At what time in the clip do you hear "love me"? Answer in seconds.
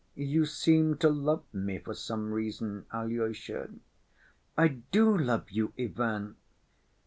1.09-1.77